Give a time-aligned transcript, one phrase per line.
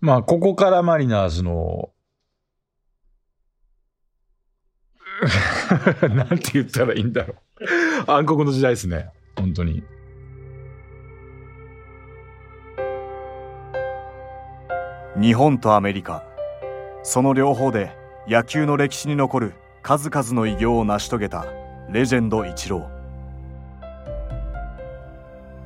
[0.00, 1.90] まあ、ここからマリナーズの、
[6.08, 8.10] なんて言ったらいいんだろう。
[8.10, 9.10] 暗黒の時代ですね。
[9.36, 9.82] 本当に。
[15.20, 16.24] 日本とアメリカ
[17.02, 17.94] その両方で
[18.26, 21.46] 野球の歴史に残る数々の偉業を成し遂げた
[21.90, 23.00] レジェンドイチロー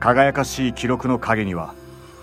[0.01, 1.75] 輝かしい記録の陰には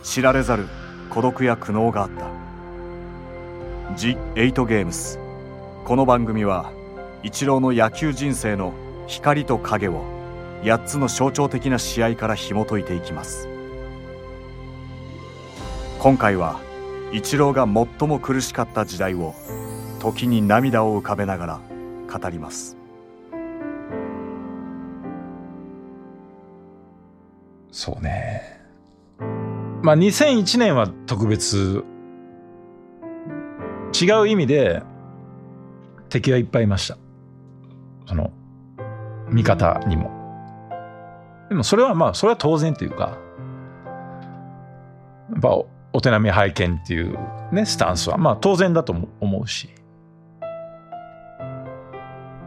[0.04, 0.68] 知られざる
[1.12, 5.20] 孤独や苦悩があった「ジ・エイト・ゲームス」
[5.84, 6.72] この番組は
[7.22, 8.72] イチローの野球人生の
[9.08, 10.04] 光と影を
[10.64, 13.50] 8つの象徴的な試合から紐解いていきます。
[16.00, 16.62] 今回は
[17.12, 19.36] イチローが最も苦しかった時代を
[20.00, 21.60] 時に涙を浮かべながら
[22.10, 22.78] 語ります。
[27.70, 28.61] そうね。
[29.84, 31.84] まあ、2001年は特別、
[34.00, 34.84] 違う意味で
[36.10, 36.98] 敵はいっぱいいました。
[38.08, 38.32] その、
[39.30, 40.12] 味方にも。
[41.50, 43.18] でもそれはまあ、それは当然というか、
[45.32, 45.50] やっぱ
[45.94, 47.18] お手並み拝見っていう
[47.52, 49.70] ね、スタンスはまあ当然だと思うし。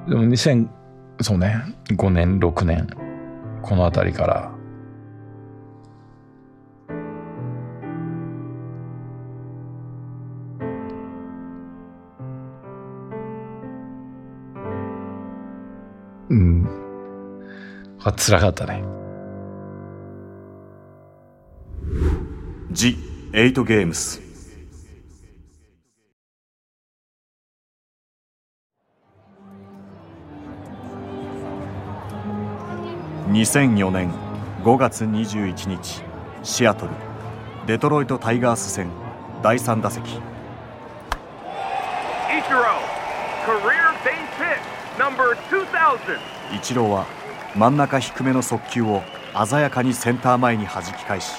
[0.09, 0.69] でも2000、
[1.21, 1.57] そうね、
[1.89, 2.87] 5年、6年、
[3.63, 4.54] この辺りから、
[16.35, 16.69] うん。
[17.99, 18.83] 辛かったね。
[22.73, 22.97] ジ・
[23.33, 24.21] エイト・ゲームス
[33.29, 34.11] 2004年
[34.65, 36.03] 5月21日
[36.43, 36.93] シアトル
[37.67, 38.91] デトロイト・タイガース戦
[39.43, 40.17] 第3打席イチ
[42.51, 42.65] ロー
[46.55, 47.07] イチローは
[47.57, 49.03] 真ん中低めの速球を
[49.47, 51.33] 鮮やかにセンター前に弾き返し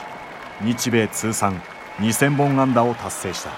[0.62, 1.62] 日米通算
[2.00, 3.52] 2000本安打を達成した。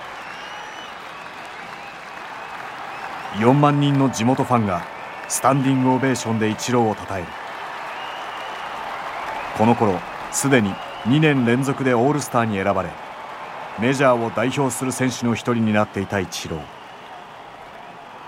[3.38, 4.84] 4万人の地元ファンが
[5.28, 7.28] スタンディングオベーションでイチローをたたえる。
[9.58, 10.00] この頃
[10.32, 10.72] すでに
[11.06, 12.90] 2年連続でオールスターに選ばれ
[13.80, 16.62] メジャーを代表する選手の一人になっていたイチロー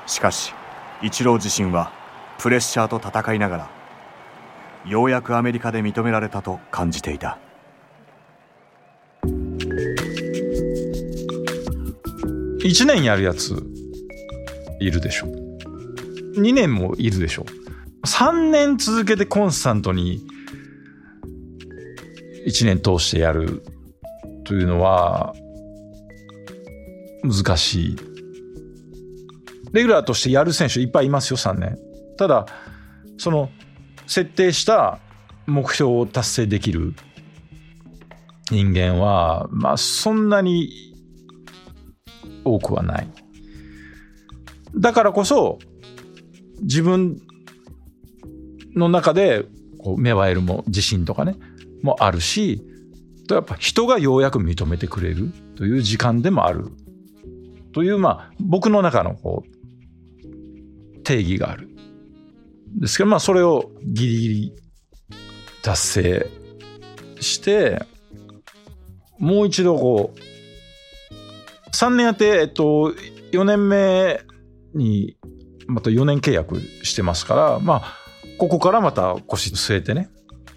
[0.07, 0.55] しかし
[1.01, 1.91] イチロー自身は
[2.39, 3.71] プレッシャーと戦いながら
[4.85, 7.37] ようやくアメリカで認められたと感じていた。
[12.61, 13.63] 1年やるやつ
[14.79, 15.27] いるでしょ。
[16.35, 17.45] 2年もいるでしょ。
[18.05, 20.21] 3年続けてコンスタントに
[22.47, 23.63] 1年通してやる
[24.45, 25.33] というのは
[27.23, 28.08] 難しい。
[29.73, 31.77] レギュラーとしてやる選手いっぱいいますよ、3年。
[32.17, 32.45] ただ、
[33.17, 33.49] その
[34.07, 34.99] 設定した
[35.45, 36.93] 目標を達成できる
[38.51, 40.69] 人間は、まあそんなに
[42.43, 43.07] 多くはない。
[44.75, 45.59] だからこそ、
[46.61, 47.19] 自分
[48.75, 49.45] の中で
[49.79, 51.35] こう芽生えるも自信とかね、
[51.81, 52.61] もあるし
[53.27, 56.65] と、やっぱ人がようやく認めてくれるという時間でもある
[57.73, 59.58] という、まあ、僕の中のこう
[61.09, 61.67] 定義がある。
[62.79, 64.53] ですけど、まあ、それをギリギリ
[65.63, 66.27] 達成
[67.19, 67.81] して、
[69.17, 72.93] もう一度こう、3年やって、えっと、
[73.31, 74.21] 4年目
[74.75, 75.17] に
[75.67, 77.95] また4年契約してますから、まあ、
[78.37, 80.09] ここからまた腰据えてね、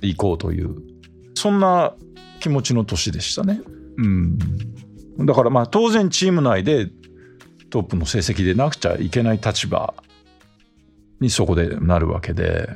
[0.03, 0.77] 行こうという
[1.35, 1.95] そんな
[2.41, 3.61] 気持ちの年でしたね。
[3.97, 4.39] うん。
[5.27, 6.89] だからまあ当然チーム内で
[7.71, 9.95] トップの成績でなくちゃいけない立場
[11.23, 12.69] にそこでなるわけで。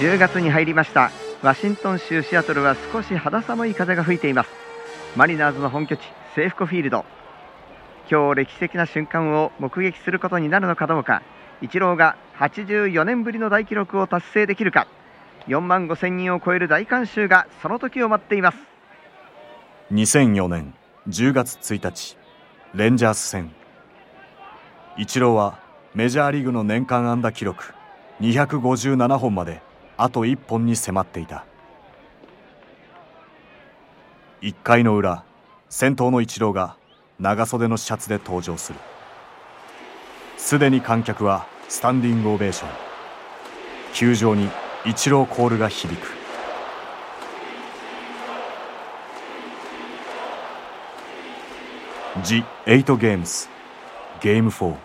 [0.00, 1.12] 10月に入りました。
[1.42, 4.50] ワシントン州シアトルは少し肌寒い風が吹いています。
[5.14, 6.00] マリナーズの本拠地
[6.34, 7.04] セーフコフィールド。
[8.10, 11.22] 今日歴史的な瞬間を目撃することになるのかどうか。
[11.60, 14.88] イチローが84年ぶりの大記録を達成できるか。
[15.46, 18.71] 4万5千人を超える大観衆がその時を待っています。
[19.92, 20.72] 2004年
[21.06, 22.16] 10月1日
[22.72, 23.52] レンジャース戦。
[24.96, 25.58] イチローは
[25.94, 27.74] メジャーリーグの年間安打記録
[28.22, 29.60] 257本まで
[29.98, 31.44] あと1本に迫っていた。
[34.40, 35.24] 1回の裏
[35.68, 36.78] 先頭のイチローが
[37.20, 38.78] 長袖のシャツで登場する。
[40.38, 42.70] すでに観客はスタンディングオベーション。
[43.92, 44.48] 球場に
[44.86, 46.16] イチローコールが響く
[52.20, 53.48] 「ジ・エイト・ゲームス」
[54.20, 54.76] ゲーム4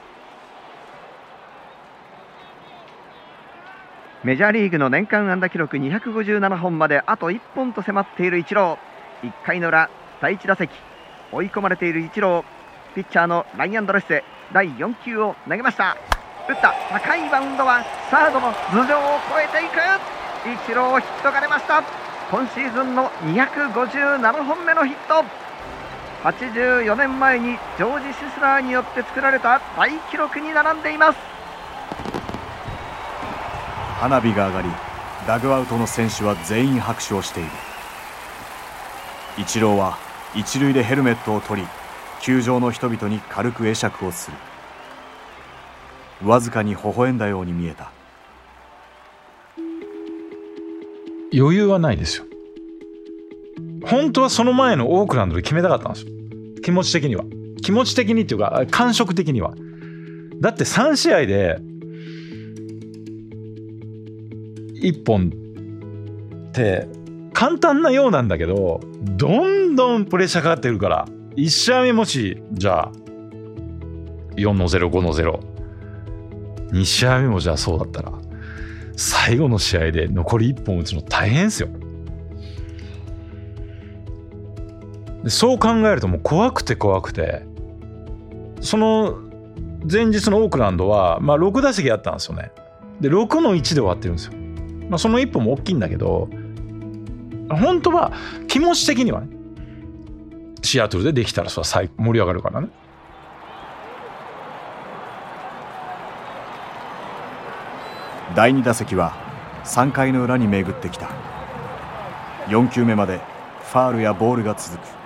[4.23, 9.27] メジャーリーグの年間安打記録257本まであと1本と迫っているイチロー。
[9.27, 9.89] 1回の裏
[10.21, 10.71] 第1打席
[11.31, 12.43] 追い込まれているイチロー。
[12.95, 15.97] ピッチャーのライアンドレッセ第4球を投げました。
[16.47, 19.75] 打った高いバウンドはサードの頭上を越えていく。
[20.49, 21.83] イチローヒットが出ました。
[22.31, 25.46] 今シーズンの257本目のヒット。
[26.23, 31.19] 84年前にジョージ・シスラーによって作られた大記録に並んでいます。
[33.99, 34.69] 花火が上がり
[35.27, 37.49] ダグアウトの選手は全員拍手をしている。
[39.37, 39.97] イチローは
[40.35, 41.67] 一塁でヘルメットを取り
[42.21, 44.31] 球場の人々に軽く会釈をす
[46.21, 46.27] る。
[46.27, 47.91] わずかに微笑んだように見えた。
[51.33, 52.25] 余裕はないですよ
[53.89, 56.11] 本当はその前のオークランドで決めたかったんですよ。
[56.63, 57.23] 気持ち的には。
[57.61, 59.53] 気持ち的にっていうか感触的には。
[60.41, 61.57] だって3試合で
[64.81, 65.31] 1本
[66.49, 66.87] って
[67.33, 72.91] 簡単なようなんだけどどんどんプレッシャーかかってるから1試合目もしじゃあ
[74.35, 75.13] 4の05の
[76.73, 78.11] 02試合目もじゃあそうだったら
[78.95, 81.69] 最後の試合で残り1本打つの大変ですよ。
[85.29, 87.45] そう考えるともう怖くて怖くて。
[88.61, 89.19] その
[89.89, 92.51] 前日のオークランドは、まあ、6打席あったんですよね。
[92.99, 94.33] で6の1で終わってるんですよ、
[94.89, 96.27] まあ、その1本も大きいんだけど
[97.47, 98.11] 本当は
[98.47, 99.27] 気持ち的にはね
[100.63, 102.69] シアトルでできたらそれは盛り上がるからね。
[108.35, 109.13] 第2打席は
[109.63, 111.09] 3回の裏に巡ってきた。
[112.47, 113.19] 4球目まで
[113.71, 114.96] ファールやボールが続く。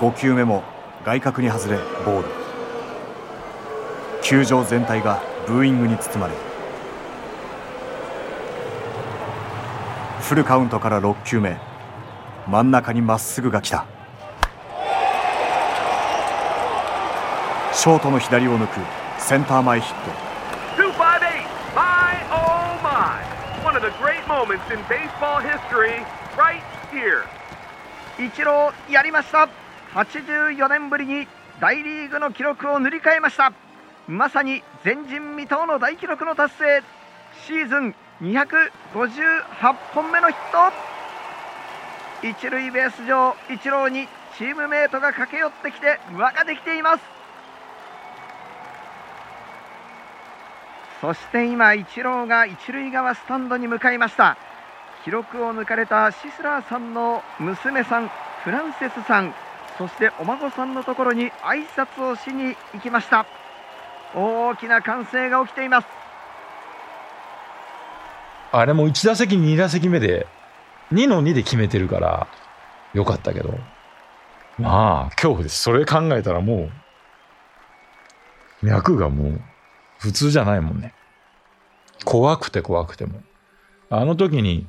[0.00, 0.64] 5球目も
[1.04, 1.76] 外角に外れ
[2.06, 2.28] ボール。
[4.22, 6.32] 球場全体がブーイングに包まれ。
[10.22, 11.58] フルカウントから6球目。
[12.46, 13.84] 真ん中にまっすぐが来た。
[17.74, 18.80] ショートの左を抜く。
[19.18, 20.30] センター前ヒット。
[28.24, 29.59] イチローやりました
[29.94, 31.26] 84年ぶりに
[31.60, 33.52] 大リーグの記録を塗り替えました。
[34.06, 36.82] まさに前人未到の大記録の達成。
[37.46, 40.70] シーズン258本目のヒッ
[42.22, 42.28] ト。
[42.28, 44.06] 一塁ベース上イチローに
[44.36, 47.02] チームメートが駆け寄ってきて輪ができています。
[51.00, 54.36] そして今イチローが一塁側スタンドに向かいました。
[55.04, 58.10] 記録を抜かれたシスラーさんの娘さん
[58.44, 59.34] フランセスさん。
[59.80, 63.24] そしてお孫さんのところに挨拶をしに行きました。
[64.14, 65.88] 大きな歓声が起きています。
[68.52, 70.26] あれも1打席2打席目で
[70.92, 72.26] 2の2で決めてるから
[72.92, 73.54] よかったけど。
[74.58, 75.62] まあ恐怖です。
[75.62, 76.68] それ考えたらも
[78.62, 79.40] う脈がもう
[79.96, 80.92] 普通じゃないもんね。
[82.04, 83.22] 怖くて怖くても。
[83.88, 84.66] あの時に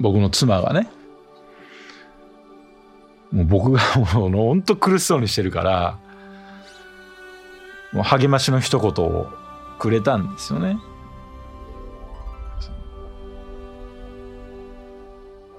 [0.00, 0.88] 僕の妻がね
[3.30, 5.98] もう僕がもうほんと苦しそうにしてるから
[7.92, 9.28] もう励ましの一言を
[9.78, 10.78] くれたんですよね。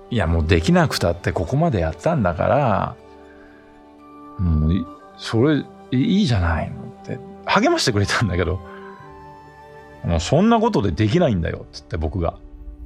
[0.09, 2.95] いやもうできなくたってここまでやったんだから
[4.37, 4.85] もう
[5.17, 8.59] それいいじゃないのって励ましてくれたんだけど
[10.03, 12.37] もうそんなことでできないんだよっつって僕が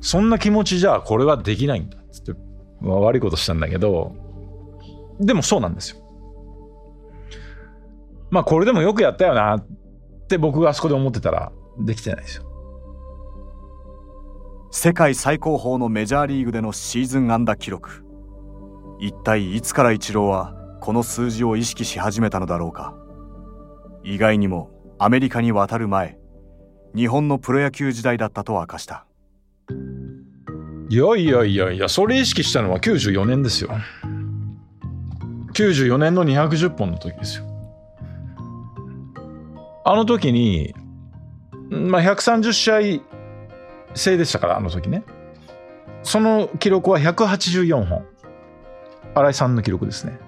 [0.05, 2.39] そんな気持ちじゃこれはできないんだっつって、
[2.79, 4.15] まあ、悪いことしたんだけど
[5.19, 5.97] でもそうなんですよ。
[8.29, 9.67] まあこれでもよくやったよなっ
[10.27, 12.43] て僕があそこで思ってたらできてないですよ。
[14.69, 18.05] 世界最高峰のメジャーリーグでのシーズン安打記録。
[18.99, 22.95] 一体いつからイチローはこの数字を意識し始めたのだろうか。
[24.03, 24.69] 意外にも
[24.99, 26.19] アメリカに渡る前
[26.95, 29.07] 日本のプロ野球時代だったと明かした。
[30.89, 33.71] いやいやいやいやそれ意識したのは94年ですよ。
[35.53, 37.45] 94年の210本の時ですよ。
[39.83, 40.75] あの時に
[41.69, 43.01] まあ130試合
[43.95, 45.03] 制でしたからあの時ね。
[46.03, 48.05] その記録は184本。
[49.15, 50.19] 新井さんの記録ですね。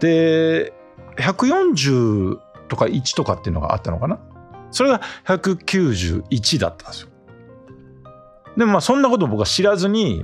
[0.00, 0.74] で
[1.16, 2.38] 140
[2.68, 4.18] とか1とかっていうのがあったのかな。
[4.70, 7.13] それが191だったんですよ。
[8.56, 10.22] でもまあそんなこと僕は知らずにい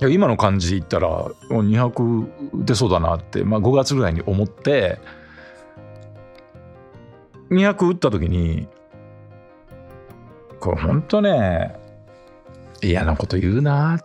[0.00, 4.98] や今の感じで言ったら200出そうだなって、まあ、5月ぐらいに思って
[7.50, 8.68] 200打った時に
[10.60, 11.76] これ本当ね
[12.82, 13.98] 嫌なこと言うな。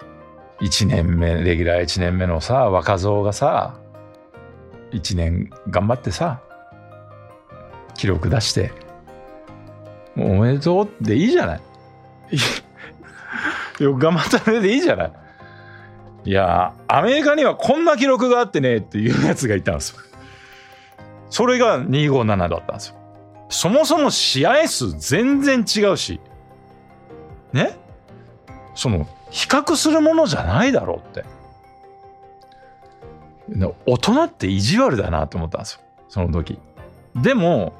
[0.62, 3.80] 1年目レギュラー1年目のさ若造がさ
[4.92, 6.40] 1年頑張ってさ
[7.96, 8.72] 記録出して
[10.16, 11.62] おめでとうっていいじゃない。
[13.80, 15.12] よく頑張ったねでいいじゃない。
[16.24, 20.00] いやアメリカにはこんな記録があってねっていうやつがいたんですよ。
[21.30, 22.96] それが257だったんですよ。
[23.50, 26.20] そもそも試合数全然違うし
[27.54, 27.78] ね？
[28.76, 31.26] その比較するものじゃないだろうって。
[33.86, 35.82] 大人って意地悪だなと思ったんですよ。
[36.08, 36.60] その時。
[37.16, 37.74] でも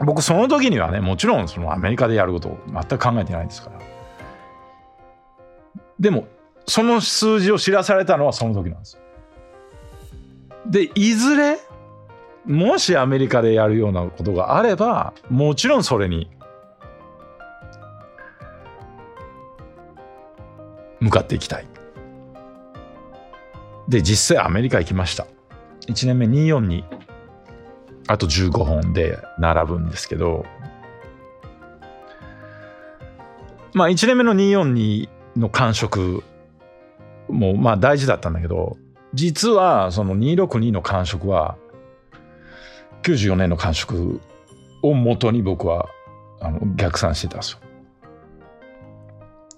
[0.00, 3.78] 僕その時にはねもちろんそのアメリカでやることを全く考えてないですから
[6.00, 6.26] でも
[6.66, 8.98] その数字を知らされたのはその時なんです
[10.66, 11.58] でいずれ
[12.44, 16.28] もしアメリカでやるようなことがあればもちろんそれに
[21.02, 21.66] 向かっていきたい。
[23.88, 25.26] で、実際アメリカ行きました。
[25.88, 26.84] 1年目242、
[28.08, 30.44] あと15本で並ぶんですけど、
[33.72, 36.22] まあ1年目の242の感触
[37.28, 38.76] もまあ大事だったんだけど、
[39.14, 41.56] 実はその262の感触は
[43.02, 44.20] 94年の感触
[44.82, 45.88] をもとに僕は
[46.40, 47.58] あの逆算してたんですよ。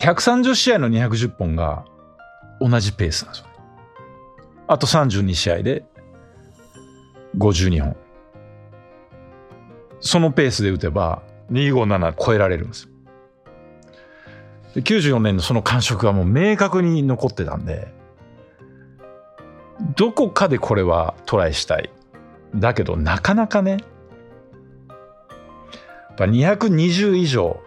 [0.00, 1.84] 130試合の210本が
[2.60, 3.48] 同じペースなんですよ。
[4.66, 5.84] あと32試合で
[7.38, 7.96] 52本。
[10.04, 12.88] そのペースで打てば257超えられるんです。
[14.74, 17.88] で94年のその感触がもう明確に残ってたんで、
[19.96, 21.90] どこかでこれはトライしたい。
[22.54, 23.76] だけどなかなかね、や
[26.12, 27.60] っぱ220以上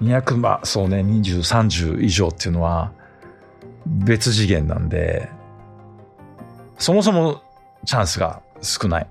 [0.00, 2.92] 200まあそうね2030以上っていうのは
[3.84, 5.28] 別次元なんで
[6.78, 7.42] そもそも
[7.84, 9.08] チャンスが少ない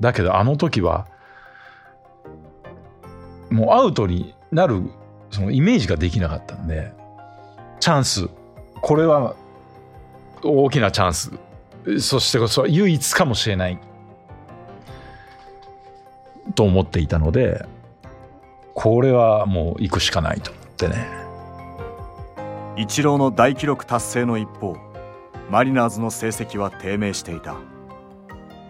[0.00, 1.06] だけどあの時は
[3.50, 4.82] もうアウトになる
[5.30, 6.92] そのイメージができなかったんで
[7.80, 8.28] チャンス。
[8.82, 9.34] これは
[10.42, 11.32] 大きなチャンス。
[11.98, 13.78] そしてこそ唯一かもしれない。
[16.54, 17.64] と思っていたので
[18.74, 21.06] これはもう行くしかないと思ってね。
[22.76, 24.76] イチローの大記録達成の一方
[25.50, 27.56] マリナーズの成績は低迷していた。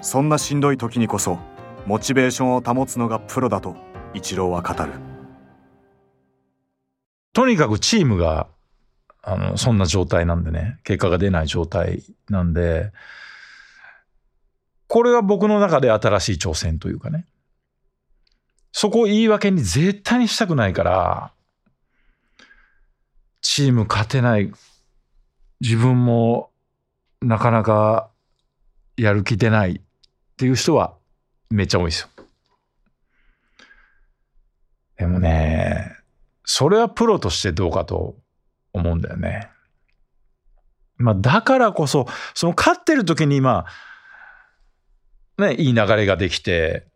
[0.00, 1.38] そんなしんどい時にこそ
[1.86, 3.76] モチベーションを保つのがプロだと
[4.14, 4.92] イチローは語る。
[7.32, 8.48] とにかくチームが
[9.22, 10.78] あのそんな状態なんでね。
[10.84, 12.92] 結果が出ない状態なんで。
[14.88, 17.26] これは僕の中で新しい挑戦というかね。
[18.72, 21.32] そこを言い訳に絶対にしたくないから、
[23.42, 24.52] チーム勝てない、
[25.60, 26.50] 自分も
[27.20, 28.10] なかなか
[28.96, 29.80] やる気出ない。
[30.40, 30.94] っていう人は
[31.50, 32.08] めっちゃ多いですよ。
[34.96, 35.94] でもね、
[36.44, 38.16] それはプロとしてどうかと
[38.72, 39.50] 思うんだよね。
[40.96, 43.66] まあだからこそ、その勝ってる時にま
[45.36, 46.86] あ、ね、いい流れができて、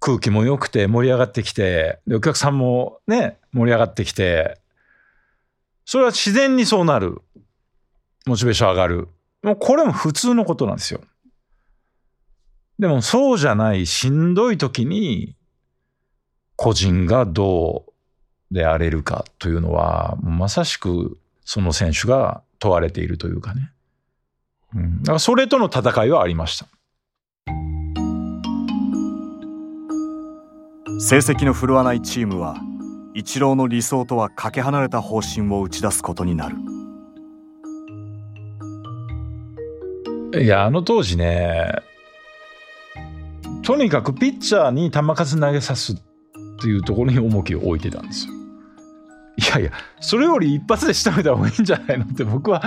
[0.00, 4.58] 空気も良くて盛り上がってきて、で、お客さんもね、盛り上がってきて、
[5.84, 7.20] それは自然にそうなる。
[8.24, 9.08] モチベーション上がる。
[9.42, 11.02] もうこれも普通のことなんですよ。
[12.78, 15.36] でもそうじゃないしんどい時に
[16.56, 17.86] 個人がど
[18.50, 23.70] うであれるかというのはまさしくその選手が問われているというかね。
[24.74, 26.66] うん、だからそれとの戦いはありました。
[31.00, 32.56] 成績の振るわないチームは
[33.14, 36.56] イチローの理想とはかけ離れた方針を打ち出すことになる
[40.42, 41.72] いやあの当時ね
[43.64, 45.96] とにかくピッチャーに球数投げさすっ
[46.60, 48.34] ていうところに重きを置いてたんですよ。
[49.36, 52.62] いやいやそれより一発で仕留めた方がいいんじゃないのって僕は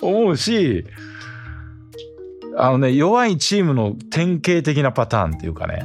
[0.00, 0.86] 思うし
[2.56, 5.84] あのね弱いチームの典型的なパターンっていうかね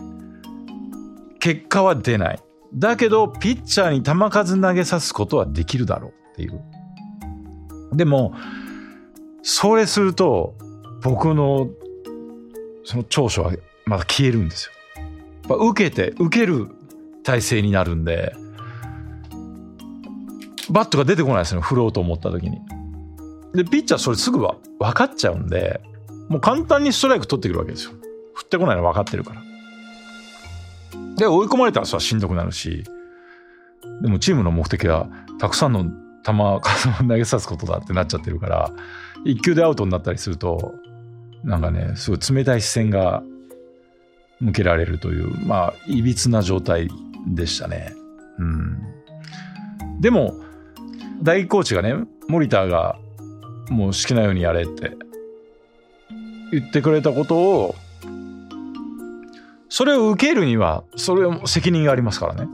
[1.39, 2.39] 結果は出ない。
[2.73, 6.61] だけど、ピッチャーに球数投げさすことはできるだろうっていう。
[7.93, 8.33] でも、
[9.41, 10.55] それすると、
[11.01, 11.69] 僕の
[12.83, 13.53] その長所は
[13.87, 14.69] まだ消えるんです
[15.47, 15.57] よ。
[15.57, 16.67] 受けて受ける
[17.23, 18.35] 体勢になるんで
[20.69, 22.59] バットが出てこないですね振ろうと思った時に。
[23.53, 25.81] でピッチャーそれすぐは分かっちゃうんで
[26.27, 27.93] もう簡単にストライク取ってくるわけですよ。
[28.33, 29.41] 振ってこないの分かってるから。
[31.15, 32.83] で追い込まれたらそれはしんどくなるし
[34.01, 35.07] でもチームの目的は
[35.39, 35.85] たくさんの
[36.23, 36.61] 球を
[37.07, 38.71] 投げさすことだってなっちゃってるから
[39.25, 40.75] 1球でアウトになったりすると
[41.43, 43.23] なんかねすごい冷たい視線が
[44.39, 46.89] 向けられるというまあいびつな状態
[47.27, 47.93] でしたね。
[48.39, 48.81] うん、
[49.99, 50.33] でも
[51.21, 51.95] 大コーチがね
[52.27, 52.97] 森田が
[53.69, 54.91] もう好きなようにやれって
[56.51, 57.75] 言ってくれたことを
[59.69, 62.47] それを受けるにはそれも責任がありますからね。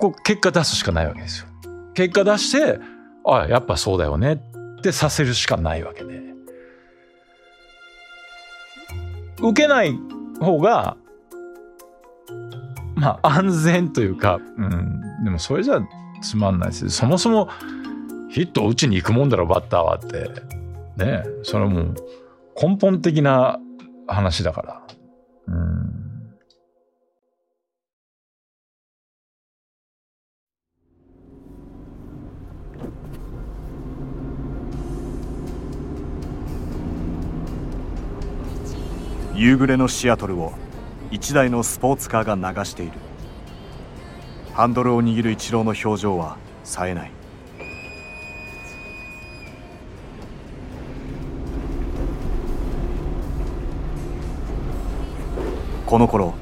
[0.00, 1.46] こう結果出すしかないわけですよ。
[1.94, 2.80] 結果出して
[3.24, 4.40] あやっぱそうだよね。
[4.78, 6.22] ってさせるしかないわけで。
[9.40, 9.94] 受けない
[10.40, 10.96] 方が
[12.94, 15.80] まあ安全というか、うん、でもそれじゃ
[16.22, 16.90] つまんないです。
[16.90, 17.48] そもそも
[18.30, 20.30] ヒットを打ちに行くもんだろバッターはって。
[20.96, 21.22] ね。
[21.42, 21.94] それはもう
[22.60, 23.58] 根本的な
[24.06, 24.82] 話だから。
[25.48, 26.03] うん。
[39.44, 40.54] 夕暮れのシアトルを
[41.10, 42.92] 一台のスポーツカーが流している。
[44.54, 47.10] ハンドルを握るイチローの表情は冴えない。
[55.84, 56.32] この頃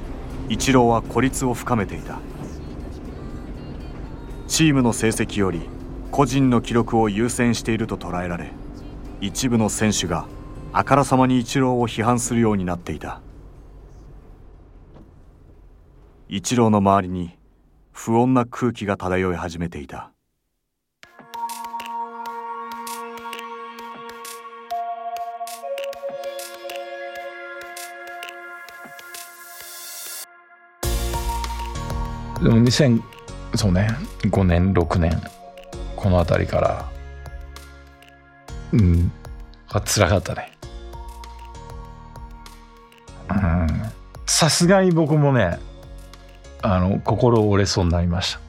[0.49, 2.21] イチローは孤立を深めていた。
[4.47, 5.63] チームの成績より
[6.13, 8.53] 個人の記録を優先していると捉えられ
[9.21, 10.29] 一部の選手が
[10.75, 13.21] あからさまにイチローを批判するようになっていた。
[16.31, 17.37] イチローの周りに
[17.93, 20.13] 不穏な空気が漂い始めていた。
[32.43, 33.03] でも2000
[33.55, 33.89] そうね
[34.23, 35.21] 5年6年。
[35.97, 36.91] この辺りから
[38.73, 39.13] うん
[39.69, 40.51] あ辛かったね。
[44.43, 45.61] さすがに僕もね
[46.63, 48.41] あの心折れそうになりました。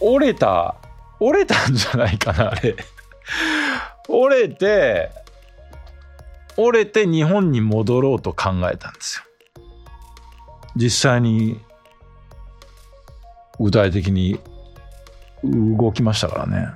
[0.00, 0.76] 折れた
[1.20, 2.74] 折れたんじゃないかなあれ。
[4.08, 5.10] 折れて
[6.56, 9.24] 折れて日本に戻ろうと考えたんですよ。
[10.74, 11.60] 実際に
[13.60, 14.40] 具体的に
[15.44, 16.70] 動きましたからね、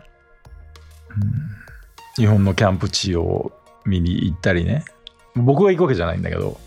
[2.18, 3.52] うん、日本のキャンプ地を
[3.86, 4.84] 見に行ったりね。
[5.34, 6.60] 僕が行くわけじゃないんだけど。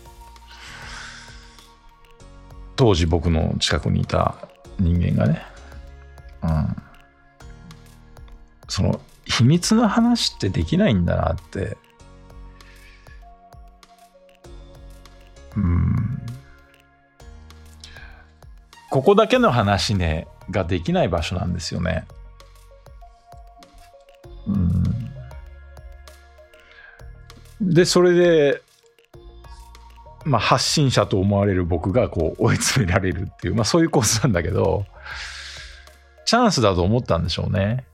[2.76, 4.36] 当時僕の近くにいた
[4.78, 5.42] 人間がね、
[6.42, 6.76] うん、
[8.68, 11.76] その秘密の話ってできないんだなって。
[15.56, 16.20] うん。
[18.90, 22.06] ここだけの話ねができない場所なんですよね。
[24.46, 24.84] うん、
[27.60, 28.62] でそれで、
[30.24, 34.86] まあ、発信者と思われる僕がこう追い詰められるっていう、まあ、そういうコースなんだけど
[36.24, 37.84] チャンスだと思ったんでしょうね。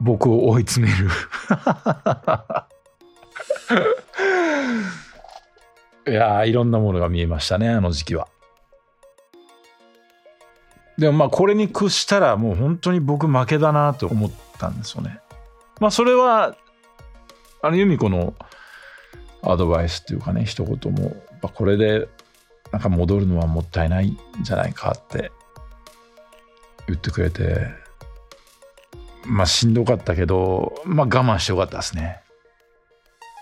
[0.00, 1.08] 僕を追い詰める
[6.12, 8.26] いやいろんなものが見えましたねあの時期は。
[10.98, 15.20] でもまあこれに屈したらもう本当に僕負けだなと思ったんですよね。
[15.80, 16.56] まあそれは
[17.62, 18.34] あの由美子の
[19.42, 22.08] アドバイスっていうかね一言もこれで
[22.70, 25.30] なんか戻るのはもったいないんじゃないかって
[26.86, 27.66] 言ってくれて
[29.26, 32.20] まあしんどかったけどまあ我慢してよかったですね。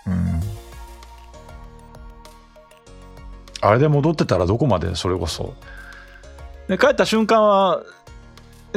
[0.07, 0.41] うん。
[3.61, 5.53] あれで戻ってたらどこまでそれこそ。
[6.67, 7.83] で帰った瞬間は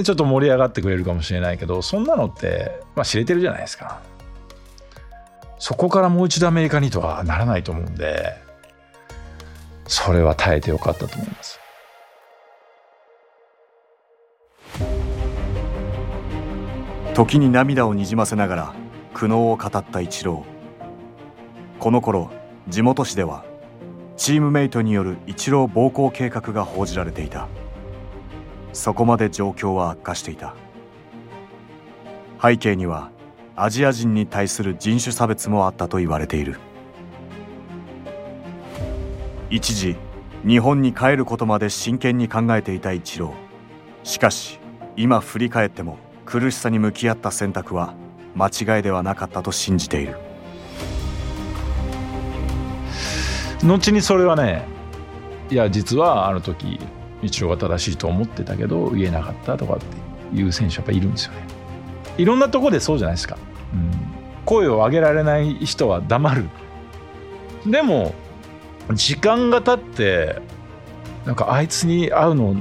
[0.02, 4.00] ちょっと盛り上がってくれるかもしれないけどそんなのって、まあ、知れてるじゃないですか。
[5.66, 8.34] そこからもう一度アメリカにとはならないと思うんで
[9.86, 11.58] それは耐えてよかったと思います。
[17.14, 18.74] 時に涙をにじませながら
[19.14, 21.80] 苦悩を語ったイチロー。
[21.80, 22.30] この頃
[22.68, 23.46] 地元紙では
[24.18, 27.48] チームメイトによるイチロー暴行計画が報じられていた。
[28.74, 30.54] そこまで状況は悪化していた。
[32.42, 33.10] 背景には
[33.56, 36.58] アジア人に対する人種差別もあったと言われている。
[39.48, 39.96] 一時
[40.44, 43.32] 日本に帰ることまで真剣に考えていた一郎
[44.02, 44.58] しかし
[44.96, 47.94] 今振り返っても苦しさに向き合った選択は
[48.34, 50.16] 間違いではなかったと信じている。
[53.62, 54.66] 後にそれはね
[55.48, 56.80] いや実はあの時
[57.22, 61.38] 一郎が正しいと思ってたけど言えなかったとかっていう選手やっぱいるんですよね。
[62.18, 63.36] いろんなところでそうじゃないですか、
[64.44, 66.48] 声を上げられない人は黙る。
[67.66, 68.14] でも
[68.92, 70.40] 時間が経って
[71.24, 72.56] なんかあいつに会うの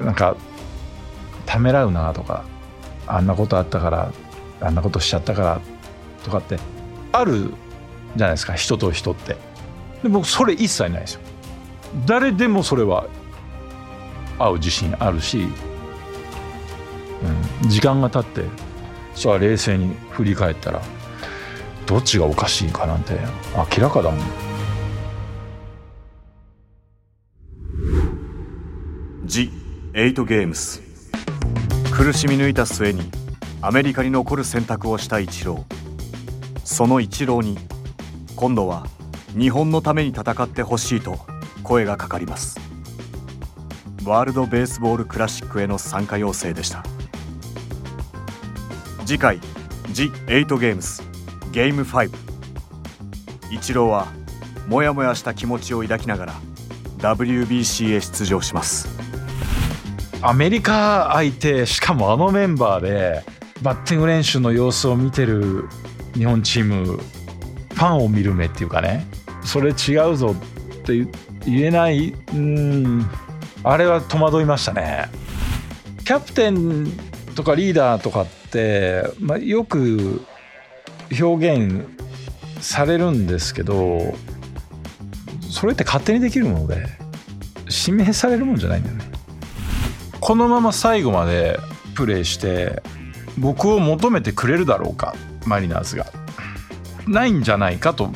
[0.00, 0.36] なんか
[1.46, 2.44] ためらうなとか
[3.06, 4.12] あんなことあったから
[4.60, 5.60] あんなことしちゃったから
[6.24, 6.58] とかって
[7.10, 7.52] ある
[8.16, 9.36] じゃないですか人と人って。
[10.02, 11.20] でもそれ一切ないですよ。
[12.06, 13.06] 誰でもそれは
[14.38, 15.46] 会う自信あるし、
[17.62, 18.48] うん、時間が経って
[19.14, 20.82] それは冷静に振り返ったら
[21.86, 23.18] どっちがおかしいかなんて
[23.76, 24.20] 明らかだもん。
[29.24, 29.50] ジ・
[29.94, 30.82] エイトゲームス。
[31.92, 33.10] 苦しみ抜いた末に
[33.60, 36.60] アメリカに残る選択をしたイチロー。
[36.64, 37.58] そのイチローに
[38.34, 38.86] 今度は
[39.38, 41.18] 日本のために戦ってほしいと
[41.62, 42.58] 声がかかります。
[44.04, 46.82] ワールド・ベースボール・クラシックへの参加要請でした。
[49.04, 49.40] 次回
[49.90, 51.02] 「ジ・エイトゲームス
[51.50, 52.10] ゲーム5」
[53.50, 54.06] イチローは
[54.68, 56.34] モヤモヤした気持ちを抱きながら
[56.98, 58.88] WBC へ出場します。
[60.22, 63.24] アメリカ相手しかもあのメンバーで
[63.60, 65.68] バッティング練習の様子を見てる
[66.14, 69.06] 日本チームファンを見る目っていうかね。
[69.44, 71.04] それ違うぞって
[71.44, 73.10] 言えないうん
[73.64, 75.10] あれは戸惑いましたね。
[76.04, 76.92] キャプテン
[77.34, 78.41] とかリーダーとかって、
[79.20, 80.22] まあ、よく
[81.20, 81.86] 表現
[82.60, 84.14] されるんですけど
[85.50, 86.86] それって勝手にできるもので
[87.86, 89.04] 指名されるもんじゃないんだよね。
[90.20, 91.58] このまま最後まで
[91.94, 92.82] プレーして
[93.38, 95.14] 僕を求めてくれるだろうか
[95.46, 96.06] マリナーズが。
[97.08, 98.10] ないんじゃないかと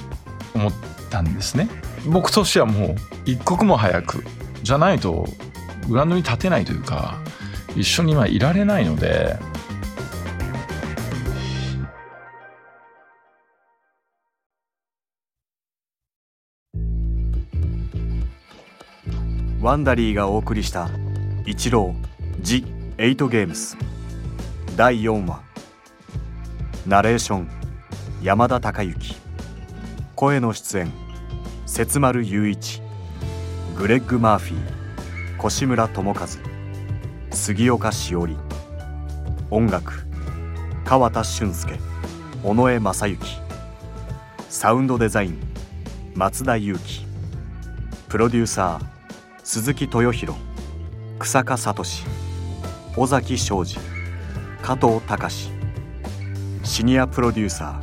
[0.54, 0.72] 思っ
[1.10, 1.68] たんですね。
[2.06, 4.24] 僕としてはもう一刻も早く
[4.62, 5.26] じゃないと
[5.88, 7.18] グラウンドに立てないというか
[7.74, 9.36] 一緒に今いられないので
[19.66, 20.88] ワンダリーがお送りした
[21.44, 22.64] 「イチロー・ジ・
[22.98, 23.76] エイト・ゲームス」
[24.78, 25.42] 第4話。
[26.86, 27.48] ナレーション
[28.22, 29.16] 山田孝之。
[30.14, 30.92] 声の出演
[31.66, 32.80] 節丸雄一。
[33.76, 36.28] グレッグ・マーフィー越村智和。
[37.32, 38.36] 杉岡しおり
[39.50, 40.06] 音楽
[40.84, 41.80] 川田俊介。
[42.44, 43.18] 尾上正幸
[44.48, 45.40] サウンドデザイン
[46.14, 47.04] 松田裕樹。
[48.08, 48.95] プロデューサー
[49.48, 50.36] 鈴木豊弘
[51.20, 51.84] 草加聡
[52.96, 53.78] 尾崎昌司
[54.60, 55.50] 加藤隆
[56.64, 57.80] シニアプロデューサ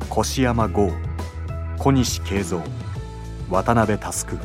[0.00, 0.90] ー越山剛
[1.78, 2.60] 小西慶三
[3.48, 4.40] 渡辺佑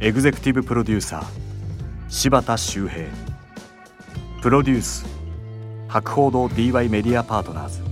[0.00, 1.24] エグゼクティブプロデューサー
[2.08, 3.04] 柴田修平
[4.40, 5.04] プロデュース
[5.88, 7.82] 博報堂 DY メディアパートナーズ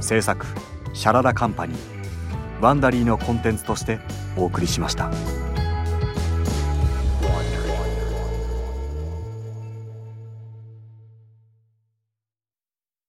[0.00, 0.46] 制作
[0.94, 3.98] シャララカンパニーワンダリーのコンテンツとして
[4.38, 5.41] お送りしました。